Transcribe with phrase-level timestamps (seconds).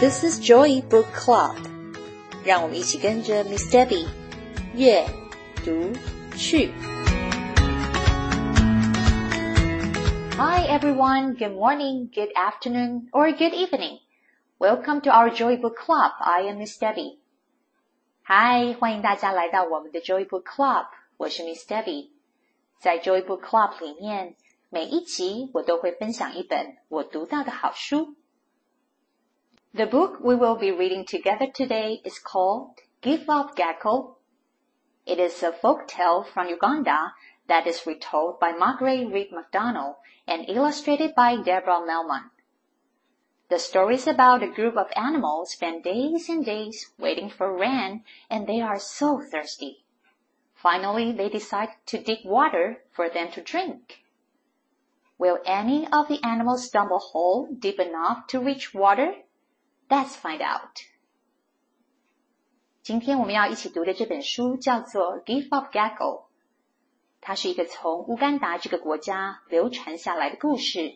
[0.00, 1.56] This is Joy Book Club，
[2.44, 4.06] 让我们一起跟着 Miss Debbie
[4.74, 5.06] 阅
[5.64, 5.92] 读
[6.36, 6.70] 去。
[10.38, 14.00] Hi everyone, good morning, good afternoon, or good evening.
[14.58, 16.12] Welcome to our Joy Book Club.
[16.20, 17.18] I am Miss Debbie.
[18.24, 20.86] Hi，欢迎大家来到我们的 Joy Book Club。
[21.18, 22.10] 我是 Miss Debbie。
[22.78, 24.36] 在 Joy Book Club 里面，
[24.70, 28.14] 每一集我都会分享一本我读到的好书。
[29.73, 34.17] The book we will be reading together today is called Give Up Gecko.
[35.05, 37.13] It is a folk tale from Uganda
[37.47, 39.95] that is retold by Margaret Read MacDonald
[40.27, 42.31] and illustrated by Deborah Melmon.
[43.47, 48.03] The story is about a group of animals spend days and days waiting for rain
[48.29, 49.85] and they are so thirsty.
[50.53, 54.03] Finally, they decide to dig water for them to drink.
[55.17, 59.15] Will any of the animals stumble hole deep enough to reach water?
[59.91, 60.71] Let's find out.
[62.81, 65.97] 今天我们要一起读的这本书叫做《Give Up Gecko》，
[67.19, 70.95] 它是一个从乌干达这个国家流传下来的故事，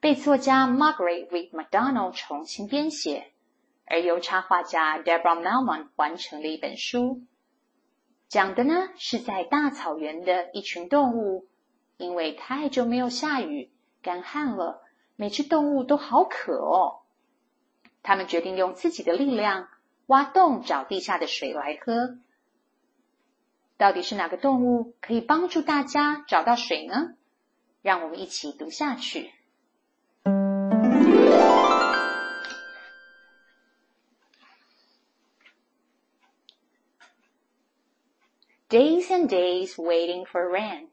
[0.00, 3.30] 被作家 Margaret Reed McDonald 重新编写，
[3.84, 7.20] 而由插画家 Deborah Melman 完成了一本书。
[8.26, 11.46] 讲的呢是在大草原的一群动物，
[11.98, 13.70] 因为太久没有下雨，
[14.00, 14.82] 干旱了，
[15.14, 17.02] 每只动物都好渴哦。
[18.08, 19.68] 他们决定用自己的力量
[20.06, 22.16] 挖洞找地下的水来喝。
[23.76, 27.16] 到底是哪个动物可以帮助大家找到水呢？
[27.82, 29.30] 让我们一起读下去。
[38.70, 40.88] Days and days waiting for rain.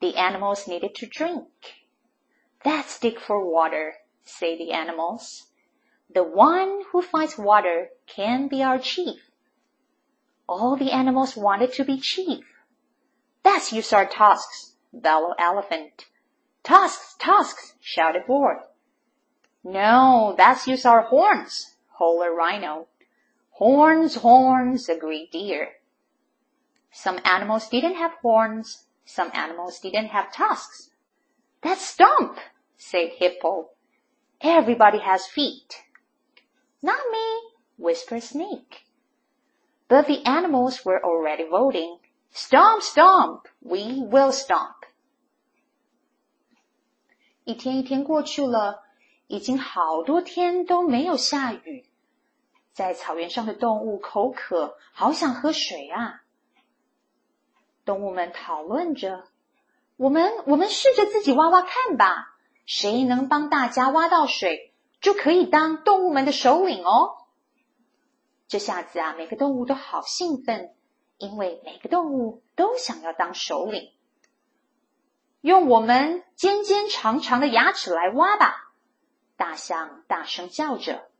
[0.00, 1.46] The animals needed to drink.
[2.64, 3.92] That's dig for water,
[4.24, 5.51] say the animals.
[6.14, 9.30] The one who finds water can be our chief.
[10.46, 12.44] All the animals wanted to be chief.
[13.44, 16.06] Let's use our tusks, bellowed Elephant.
[16.62, 18.64] Tusks, tusks, shouted Boar.
[19.64, 22.88] No, let's use our horns, hollered Rhino.
[23.52, 25.68] Horns, horns, agreed Deer.
[26.90, 30.90] Some animals didn't have horns, some animals didn't have tusks.
[31.64, 32.38] Let's stomp,
[32.76, 33.70] said Hippo.
[34.42, 35.82] Everybody has feet.
[36.82, 38.84] Not me, whispered Snake.
[39.88, 42.00] But the animals were already voting.
[42.32, 44.82] Stomp, stomp, we will stomp.
[47.44, 48.82] 一天一天过去了，
[49.26, 51.86] 已经好多天都没有下雨。
[52.72, 56.22] 在草原上的动物口渴，好想喝水啊！
[57.84, 59.24] 动物们讨论着
[59.98, 62.34] ：“我们，我们试着自己挖挖看吧，
[62.64, 64.71] 谁能帮大家挖到水？”
[65.02, 67.16] 就可以当动物们的首领哦。
[68.48, 70.74] 这下子啊，每个动物都好兴奋，
[71.18, 73.92] 因为每个动物都想要当首领。
[75.40, 78.72] 用我们尖尖长长的牙齿来挖吧！
[79.36, 81.10] 大象大声叫着：“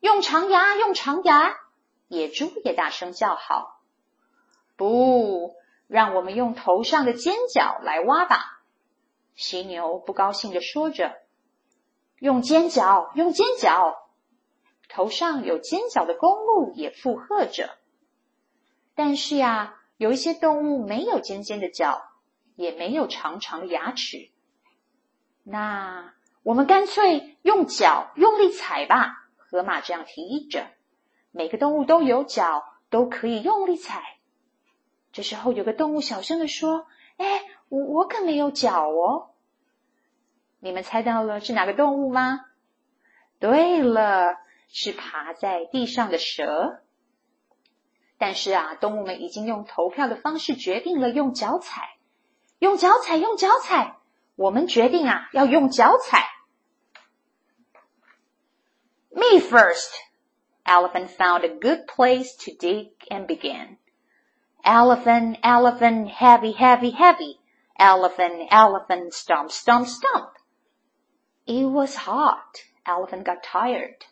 [0.00, 1.54] 用长牙，用长牙！”
[2.08, 3.82] 野猪也大声叫好。
[4.76, 5.54] 不，
[5.86, 8.62] 让我们用头上的尖角来挖吧！
[9.34, 11.21] 犀牛不高兴的说着。
[12.22, 13.96] 用尖角，用尖角，
[14.88, 17.76] 头上有尖角的公鹿也附和着。
[18.94, 22.00] 但是呀，有一些动物没有尖尖的角，
[22.54, 24.30] 也没有长长的牙齿。
[25.42, 29.26] 那我们干脆用脚用力踩吧。
[29.36, 30.68] 河马这样提议着。
[31.32, 34.00] 每个动物都有脚，都可以用力踩。
[35.10, 36.86] 这时候，有个动物小声的说
[37.18, 39.30] ：“哎，我我可没有脚哦。”
[40.61, 42.41] 你们猜到了是哪个动物吗？
[43.39, 44.35] 对了，
[44.67, 46.81] 是爬在地上的蛇。
[48.17, 51.97] 但是啊，动物们已经用投票的方式决定了用脚踩，
[52.57, 53.97] 用脚踩，用脚踩。
[54.35, 56.27] 我们决定啊，要用脚踩。
[59.11, 59.91] Me first.
[60.63, 63.77] Elephant found a good place to dig and began.
[64.63, 67.39] Elephant, elephant, heavy, heavy, heavy.
[67.77, 70.31] Elephant, elephant, stomp, stomp, stomp.
[71.45, 72.63] It was hot.
[72.85, 74.05] Elephant got tired.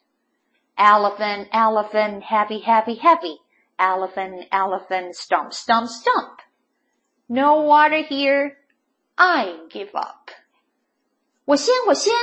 [0.77, 3.39] Elephant, elephant, heavy, heavy, heavy.
[3.77, 6.39] Elephant, elephant, stomp, stomp, stomp.
[7.27, 8.57] No water here.
[9.15, 10.31] I give up.
[11.45, 12.13] 我先，我先。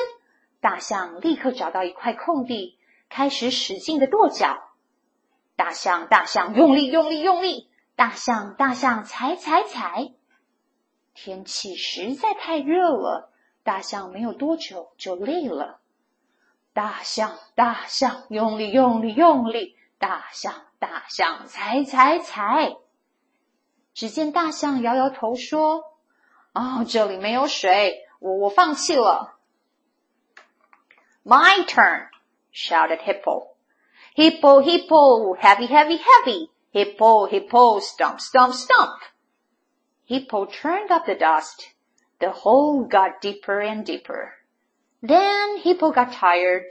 [0.61, 2.79] 大象立刻找到一块空地，
[3.09, 4.73] 开始使劲的跺脚。
[5.57, 7.71] 大象，大象，用力，用力，用力！
[7.95, 10.13] 大象，大象，踩，踩，踩！
[11.15, 13.33] 天气实在太热了。
[13.67, 15.81] 大象没有多久就累了。
[16.73, 19.77] 大象，大象，用力，用力，用力！
[19.99, 22.77] 大象，大象，踩，踩，踩！
[23.95, 29.37] 只见大象摇摇头说：“哦，这里没有水，我我放弃了。”
[31.25, 32.09] My turn!
[32.53, 33.49] shouted Hippo.
[34.17, 36.51] Hippo, hippo, heavy, heavy, heavy.
[36.73, 38.99] Hippo, hippo, stomp, stomp, stomp.
[40.09, 41.69] Hippo turned up the dust.
[42.20, 44.32] The hole got deeper and deeper.
[45.02, 46.66] Then Hippo got tired.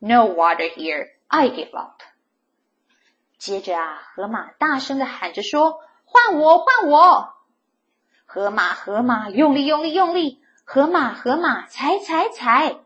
[0.00, 1.08] No water here.
[1.28, 2.02] I give up.
[3.38, 7.34] 接着啊，河马大声的喊着说：“换我，换我！”
[8.26, 10.42] 河马，河马，用力，用力，用力！
[10.64, 12.76] 河马，河马，踩，踩，踩！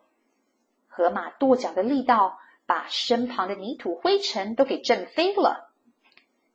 [0.89, 5.71] 河马跺脚的力道把身旁的泥土灰尘都给震飞了。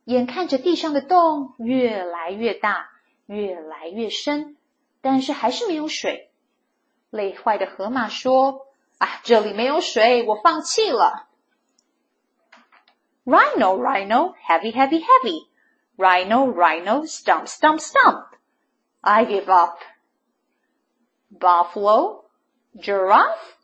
[0.04, 2.88] 眼看着地上的洞越来越大，
[3.26, 4.56] 越来越深，
[5.05, 6.31] 但是还是没有水。
[7.09, 8.67] 累坏的河马说：“
[8.99, 11.27] 啊，这里没有水，我放弃了。”
[13.23, 15.47] Rhino, rhino, heavy, heavy, heavy.
[15.95, 18.25] Rhino, rhino, stump, stump, stump.
[19.01, 19.77] I give up.
[21.29, 22.25] Buffalo,
[22.75, 23.57] giraffe.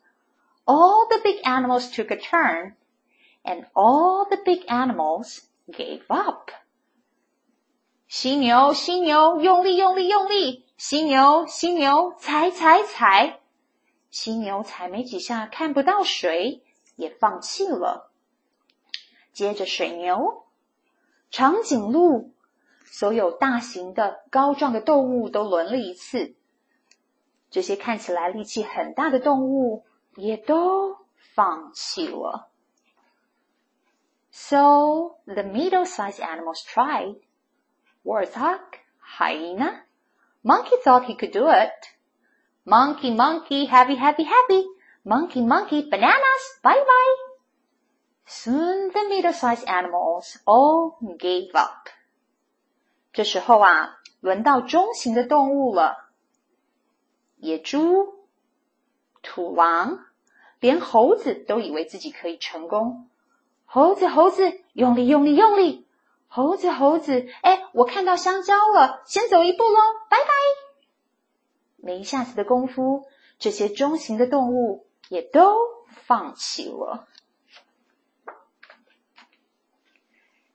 [0.65, 2.75] All the big animals took a turn,
[3.43, 6.51] and all the big animals gave up.
[8.07, 10.60] 犀牛，犀牛，用力，用力，用力！
[10.84, 13.38] 犀牛，犀牛，踩，踩，踩！
[14.10, 16.64] 犀牛踩没几下，看不到水，
[16.96, 18.10] 也放弃了。
[19.32, 20.44] 接着，水牛、
[21.30, 22.34] 长颈鹿，
[22.84, 26.34] 所有大型的、高壮的动物都轮了一次。
[27.48, 29.86] 这些看起来力气很大的动物
[30.16, 32.50] 也都放弃了。
[34.32, 37.20] So the middle-sized animals tried.
[38.02, 38.58] Warthog,
[39.00, 39.82] hyena,
[40.43, 41.71] monkey thought he could do it.
[42.65, 44.65] Monkey, monkey, heavy, heavy, heavy.
[45.03, 47.15] Monkey, monkey, bananas, bye bye.
[48.25, 51.89] Soon the middle-sized animals all gave up.
[53.13, 56.11] 这时候啊，轮到中型的动物了。
[57.37, 58.25] 野猪、
[59.21, 60.05] 土狼，
[60.59, 63.09] 连猴子都以为自己可以成功。
[63.65, 65.87] 猴子，猴子，用力，用力，用力！
[66.31, 69.79] 猴子，猴子，哎，我看到香蕉了，先走一步喽，
[70.09, 70.27] 拜拜。
[71.77, 73.07] 没一下子的功夫，
[73.39, 75.57] 这些中型的动物也都
[75.89, 77.07] 放弃了。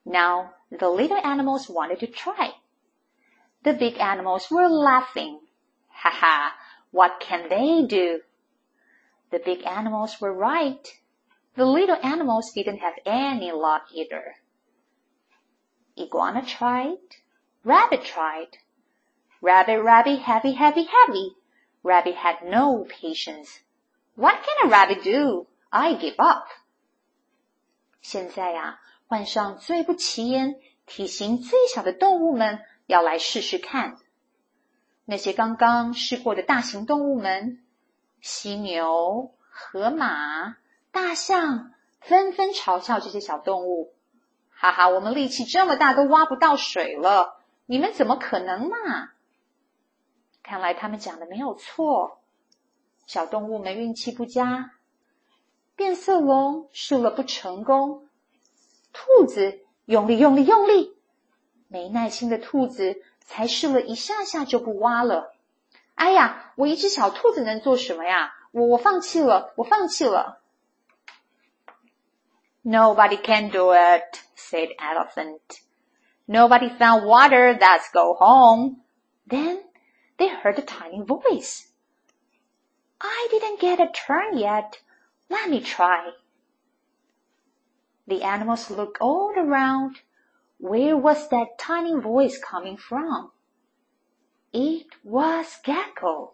[0.05, 2.55] Now the little animals wanted to try.
[3.63, 5.41] The big animals were laughing.
[5.89, 6.57] Ha ha,
[6.91, 8.25] what can they do?
[9.31, 10.85] The big animals were right.
[11.55, 14.35] The little animals didn't have any luck either.
[15.97, 16.99] Iguana tried.
[17.65, 18.59] Rabbit tried.
[19.41, 21.37] Rabbit, rabbit, heavy, heavy, heavy.
[21.83, 23.61] Rabbit had no patience.
[24.15, 25.47] What can a rabbit do?
[25.71, 26.49] I give up.
[28.01, 33.97] 现在呀、啊，换上最不起眼、体型最小的动物们，要来试试看。
[35.05, 37.63] 那些刚刚试过的大型动物们，
[38.21, 40.57] 犀牛、河马、
[40.91, 43.95] 大象，纷纷嘲笑这些小动物：“
[44.60, 47.38] 哈哈，我们力气这么大，都挖不到水了，
[47.68, 48.78] 你们怎么可能嘛？”
[50.42, 52.20] 看来他们讲的没有错，
[53.06, 54.72] 小动物们运气不佳，
[55.76, 58.08] 变色龙试了不成功。
[58.94, 60.98] 兔子用力用力用力，
[61.68, 65.36] 没耐心的兔子才试了一下下就不挖了。
[65.94, 68.34] 哎呀，我一只小兔子能做什么呀？
[68.52, 70.42] 我我放弃了，我放弃了。
[72.70, 75.62] Nobody can do it, said Elephant.
[76.28, 77.58] Nobody found water.
[77.58, 78.82] Let's go home.
[79.26, 79.64] Then
[80.20, 81.72] they heard a tiny voice.
[83.00, 84.82] I didn't get a turn yet.
[85.30, 86.10] Let me try.
[88.06, 90.02] The animals looked all around.
[90.58, 93.32] Where was that tiny voice coming from?
[94.52, 96.34] It was Gecko.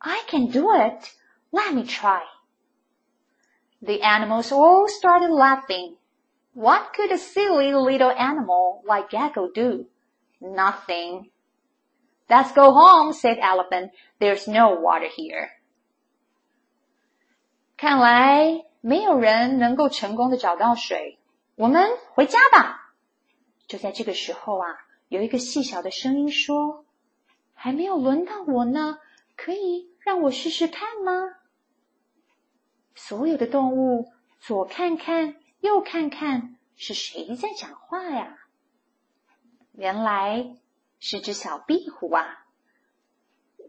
[0.00, 1.12] I can do it.
[1.52, 2.22] Let me try.
[3.83, 5.95] The animals all started laughing.
[6.53, 9.85] What could a silly little animal like Gecko do?
[10.41, 11.29] Nothing.
[12.29, 13.91] Let's go home, said Elephant.
[14.19, 15.49] There's no water here.
[17.77, 21.17] 看来没有人能够成功的找到水，
[21.55, 22.93] 我们回家吧。
[23.67, 24.65] 就在这个时候啊，
[25.07, 26.83] 有一个细小的声音说：“
[27.53, 28.99] 还没有轮到我呢，
[29.37, 31.13] 可以让我试试看吗？”
[32.94, 38.38] 所有的动物左看看，右看看，是谁在讲话呀？
[39.72, 40.56] 原来
[41.00, 42.44] 是只小壁虎啊！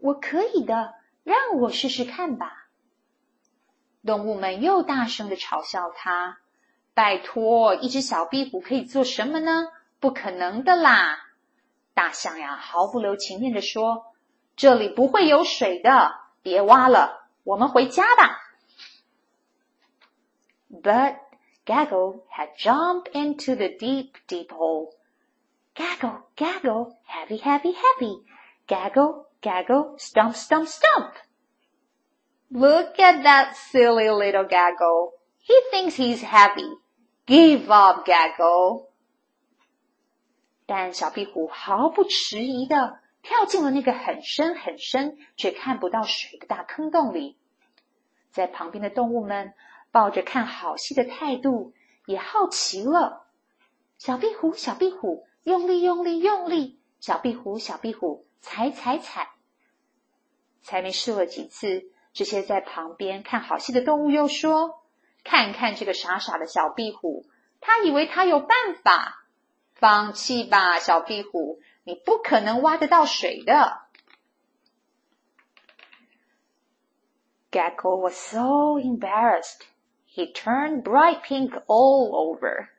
[0.00, 2.68] 我可以的，让我试试看吧。
[4.04, 6.38] 动物们又大声的嘲笑他。
[6.94, 9.66] 拜托，一只小壁虎可以做什么呢？
[9.98, 11.18] 不可能的啦！
[11.92, 14.14] 大象呀，毫不留情面的说
[14.54, 18.38] ：“这里不会有水的，别挖了，我们回家吧。”
[20.70, 21.20] But
[21.64, 24.94] Gecko had jumped into the deep, deep hole.
[25.74, 28.22] Gecko, gecko, heavy, heavy, heavy!
[28.66, 31.14] Gecko, gecko, stump, stump, stump!
[32.50, 35.12] Look at that silly little Gecko.
[35.40, 36.78] He thinks he's heavy.
[37.26, 38.88] Give up, Gecko.
[40.66, 47.36] 但小壁虎毫不迟疑的跳进了那个很深很深却看不到水的大坑洞里，
[48.30, 49.54] 在旁边的动物们
[49.96, 51.72] 抱着看好戏的态度，
[52.04, 53.24] 也好奇了。
[53.96, 56.78] 小壁虎，小壁虎，用力，用力，用力！
[57.00, 59.30] 小壁虎，小壁虎，踩，踩，踩！
[60.60, 64.82] 才没试了几次，这些在旁边看好戏的动物又说。
[65.24, 67.24] 看看这个傻傻的小壁虎，
[67.62, 69.24] 他以为他有办法。
[69.76, 73.80] 放弃吧，小壁虎，你不可能挖得到水的。
[77.50, 79.62] Gecko was so embarrassed,
[80.15, 82.69] he turned bright pink all over.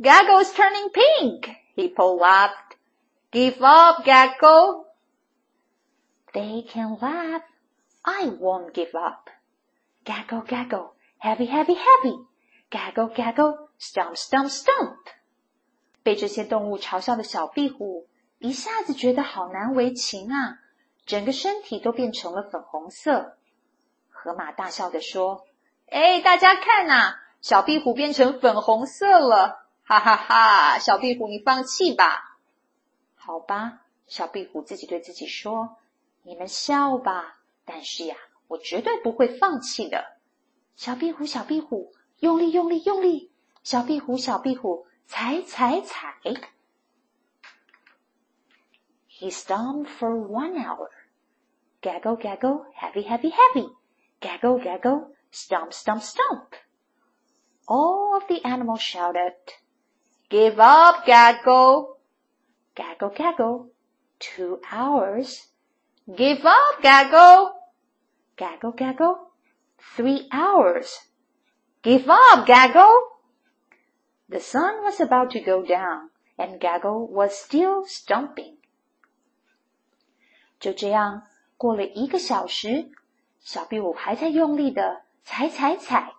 [0.00, 2.76] Gecko's turning pink, Hippo laughed.
[3.30, 4.86] Give up, Gecko.
[6.32, 7.42] They can laugh.
[8.04, 9.30] I won't give up.
[10.04, 12.14] Gecko, Gecko, Heavy, heavy, heavy!
[12.70, 14.98] Gaggle, gaggle, stump, stump, stump!
[16.02, 18.06] 被这些动物嘲笑的小壁虎
[18.38, 20.58] 一下子觉得好难为情啊，
[21.06, 23.38] 整个身体都变成了粉红色。
[24.10, 25.46] 河马大笑的说：“
[25.91, 29.67] 哎，大家看呐，小壁虎变成粉红色了！
[29.83, 30.79] 哈哈哈！
[30.79, 32.37] 小壁虎，你放弃吧。”
[33.15, 35.75] 好吧，小壁虎自己对自己说
[36.23, 38.15] ：“你们笑吧，但是呀，
[38.47, 40.17] 我绝对不会放弃的。”
[40.77, 43.29] 小壁虎，小壁虎，用力，用力，用力！
[43.61, 46.15] 小壁虎，小壁虎，踩，踩，踩
[49.09, 50.89] ！He stomped for one hour.
[51.81, 53.75] Gaggle, gaggle, heavy, heavy, heavy.
[54.21, 56.55] Gaggle, gaggle, Stomp, stomp, stomp!
[57.67, 59.33] All of the animals shouted,
[60.29, 61.97] Give up, Gecko!
[62.75, 63.67] Gecko, gecko.
[64.19, 65.47] Two hours.
[66.15, 67.51] Give up, Gecko!
[68.37, 69.31] Gecko, gecko.
[69.95, 70.99] Three hours.
[71.81, 72.87] Give up, Gecko!
[74.29, 78.57] The sun was about to go down, and Gecko was still stumping.
[80.59, 81.23] 就这样
[81.57, 82.91] 过了一个小时，
[83.39, 86.13] 小壁虎还在用力的踩踩踩。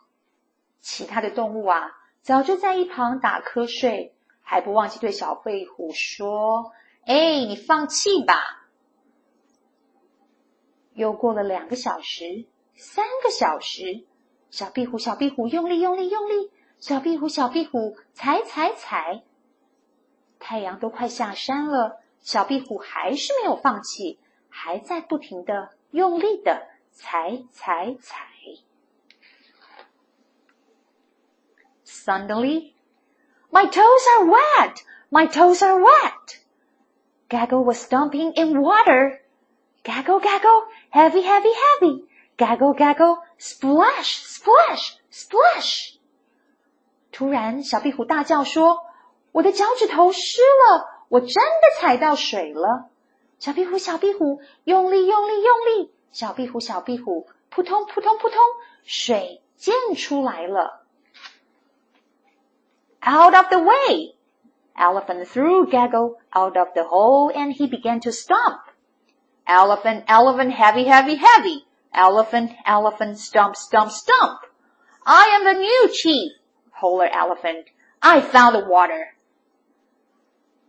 [0.81, 1.93] 其他的动物啊，
[2.23, 6.73] 早就在一旁打瞌睡，还不忘记对小壁虎说
[7.07, 8.67] ：“哎，你放弃吧。”
[10.95, 12.47] 又过了两个小时。
[12.75, 14.07] 三个小时，
[14.51, 16.51] 小壁虎，小壁虎，用力，用力，用力！
[16.79, 19.23] 小壁虎，小壁虎，踩，踩，踩！
[20.41, 24.19] 太阳都快下山了，小壁虎还是没有放弃，
[24.49, 28.32] 还在不停的用力的踩，踩，踩。
[31.93, 32.75] suddenly.
[33.51, 34.83] My toes are wet!
[35.11, 36.39] My toes are wet!
[37.29, 39.21] Gecko was dumping in water.
[39.85, 42.09] Gecko, gecko, heavy, heavy, heavy.
[42.39, 45.99] Gecko, gecko, splash, splash, splash.
[47.13, 48.79] 突然，小壁虎大叫说
[49.33, 52.89] ：“我的脚趾头湿了，我真的踩到水了！”
[53.39, 55.93] 小壁虎，小壁虎，用力，用力，用力！
[56.11, 58.39] 小壁虎，小壁虎，扑通扑通扑通，
[58.85, 60.82] 水溅出来了。
[63.05, 64.13] Out of the way!
[64.77, 68.61] Elephant threw Gecko out of the hole and he began to stomp.
[69.47, 71.67] Elephant, elephant, heavy, heavy, heavy!
[71.93, 74.41] Elephant, elephant, stump, stump, stump.
[75.05, 76.33] I am the new chief,
[76.79, 77.67] Polar Elephant.
[78.01, 79.17] I found the water.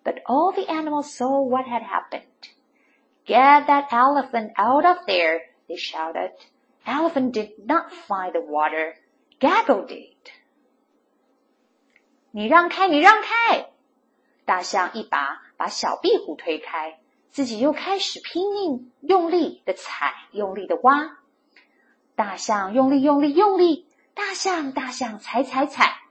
[0.04, 2.24] But all the animals saw what had happened.
[3.26, 6.32] Get that elephant out of there, they shouted.
[6.86, 8.96] Elephant did not find the water.
[9.40, 10.10] Gecko did.
[12.36, 13.70] 你让开，你让开！
[14.44, 17.00] 大象一把把小壁虎推开，
[17.30, 21.20] 自己又开始拼命用力的踩，用力的挖。
[22.16, 23.86] 大象用力用力用力，
[24.16, 26.02] 大象大象踩踩踩，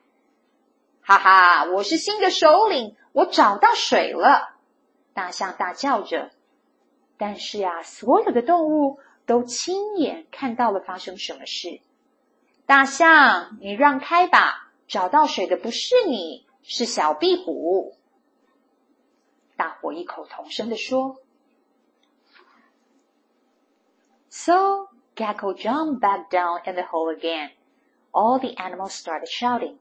[1.00, 1.64] 哈哈！
[1.64, 4.54] 我是新的首领，我找到水了！
[5.14, 6.30] 大象大叫着。
[7.18, 11.80] 但是呀，所有的动物都亲眼看到了发生什么事。
[12.64, 14.68] 大象，你让开吧！
[14.92, 17.96] 找到水的不是你，是小壁虎。
[19.56, 21.16] 大伙异口同声的说。
[24.28, 27.52] So Gecko jumped back down in the hole again.
[28.12, 29.78] All the animals started shouting,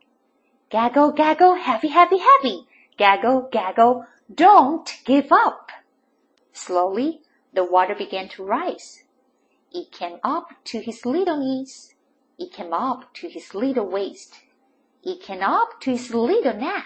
[0.70, 2.66] Gecko, gecko, heavy, heavy, heavy.
[2.98, 5.72] Gecko, gecko, don't give up.
[6.54, 7.20] Slowly,
[7.54, 9.04] the water began to rise.
[9.74, 11.96] It came up to his little knees.
[12.40, 14.36] It came up to his little waist.
[15.04, 16.84] It came up to his little neck.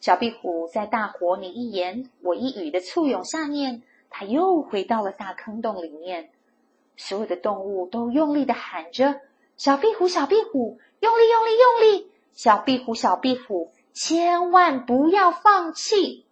[0.00, 6.30] 小壁虎在大伙你一言我一语的簇拥下面，它又回到了大坑洞里面。
[6.96, 9.20] 所有的动物都用力的喊着
[9.56, 12.10] ：“小壁虎，小壁虎，用力，用力，用力！
[12.32, 16.24] 小壁虎，小壁虎，千万不要放弃！”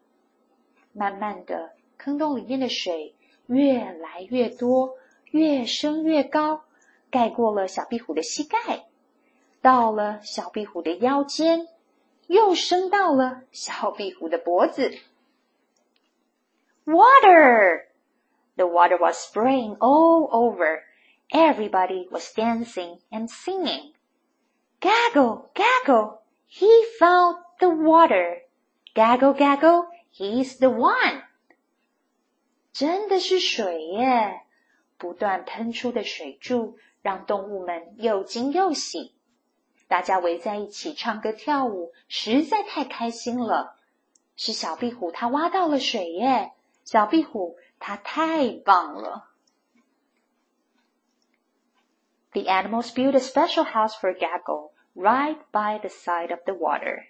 [0.92, 3.14] 慢慢的，坑洞里面的水
[3.46, 4.96] 越来越多，
[5.30, 6.64] 越升越高，
[7.10, 8.87] 盖过了小壁虎的膝盖，
[9.60, 11.68] 到了小壁虎的腰间，
[12.26, 14.92] 又升到了小壁虎的脖子。
[16.84, 17.86] Water!
[18.56, 20.82] The water was spraying all over.
[21.30, 23.92] Everybody was dancing and singing.
[24.80, 28.42] Gaggle, gaggle, he found the water.
[28.94, 31.24] Gaggle, gaggle, he's the one.
[32.72, 34.42] 真的是水耶！
[34.96, 39.14] 不断喷出的水柱让动物们又惊又喜。
[39.88, 43.76] 大家围在一起唱歌跳舞，实在太开心了。
[44.36, 46.52] 是小壁虎，它挖到了水耶！
[46.84, 49.30] 小壁虎，它太棒了。
[52.32, 57.06] The animals built a special house for Gecko right by the side of the water.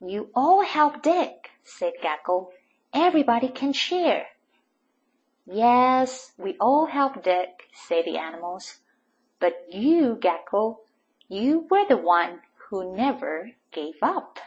[0.00, 2.50] You all help Dick," said Gecko.
[2.90, 4.26] Everybody can share.
[5.46, 8.80] Yes, we all help Dick," said the animals.
[9.38, 10.80] But you, Gecko,
[11.32, 14.38] you were the one who never gave up.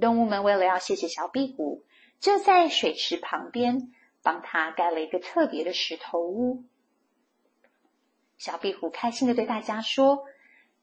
[0.00, 1.84] 动物们为了要谢谢小壁虎，
[2.20, 3.92] 就在水池旁边，
[4.22, 6.64] 帮他盖了一个特别的石头屋。
[8.38, 10.24] 小壁虎开心的对大家说：“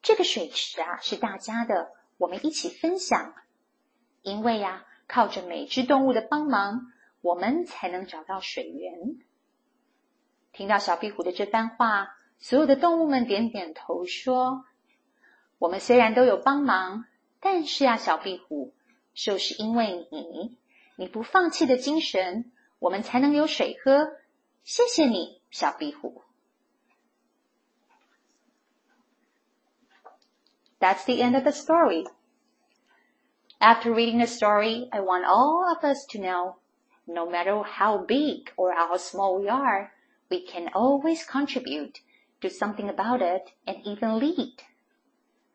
[0.02, 3.34] 这个水池啊，是大家的，我们一起分享。
[4.22, 9.18] 因为呀，靠着每只动物的帮忙，我们才能找到水源。”
[10.54, 17.07] 听到小壁虎的这番话，所有的动物们点点头说：“我们虽然都有帮忙，
[17.41, 18.73] 但是呀，小壁虎，
[19.15, 20.59] 就是因为你。”
[20.99, 24.17] 你不放弃的精神，我们才能有水喝。
[24.65, 26.23] 谢谢你，小壁虎。
[30.81, 32.07] That's the end of the story.
[33.59, 36.55] After reading the story, I want all of us to know,
[37.05, 39.91] no matter how big or how small we are,
[40.31, 41.97] we can always contribute,
[42.41, 44.63] do something about it, and even lead.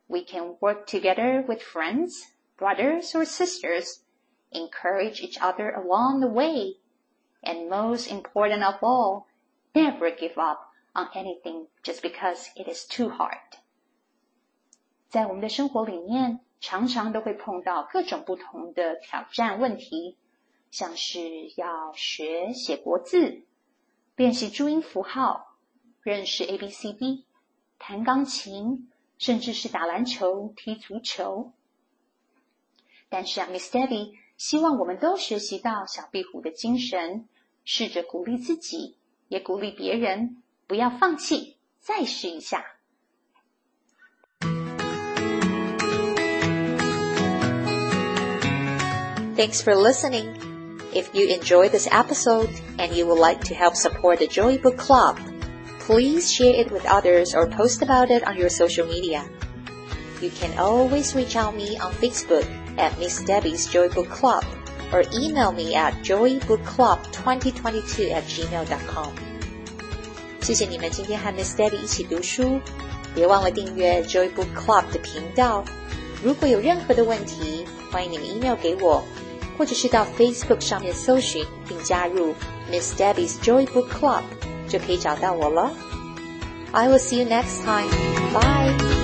[0.08, 4.04] We can work together with friends, brothers or sisters
[4.52, 6.78] encourage each other along the way,
[7.41, 9.28] and most important of all,
[9.74, 10.60] never give up
[10.93, 13.60] on anything just because it is too hard.
[15.08, 20.17] 在我们的生活里面，常常都会碰到各种不同的挑战问题，
[20.69, 21.19] 像是
[21.56, 23.43] 要学写国字、
[24.15, 25.44] 练习注音符号、
[26.07, 27.25] 认识 A B C D、
[27.81, 28.88] 弹钢琴，
[29.19, 31.51] 甚至是打篮球、踢足球。
[33.09, 37.27] 但是啊，Miss Debbie 希望我们都学习到小壁虎的精神，
[37.64, 38.95] 试着鼓励自己，
[39.27, 42.64] 也鼓励别人，不要放弃，再试一下。
[49.35, 50.37] Thanks for listening.
[50.92, 54.77] If you enjoy this episode and you would like to help support the Joy Book
[54.77, 55.16] Club,
[55.86, 59.24] please share it with others or post about it on your social media.
[60.21, 62.45] You can always reach out me on Facebook
[62.78, 64.43] at Miss Debbie's Joy Book Club
[64.93, 69.12] or email me at joybookclub2022 at gmail.com。
[70.41, 72.60] 谢谢你们今天和 Miss Debbie 一起读书，
[73.15, 75.63] 别忘了订阅 Joy Book Club 的频道。
[76.24, 79.04] 如果有任何的问题，欢迎你们 email 给我，
[79.58, 82.36] 或者是到 Facebook 上面搜寻并加入
[82.71, 84.21] Miss Debbie's Joy Book Club，
[84.67, 85.71] 就可以找到我了。
[86.71, 87.89] I will see you next time.
[88.34, 88.94] Bye.